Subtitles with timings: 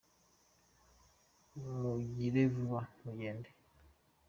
[1.81, 3.49] mugirevuba mugende.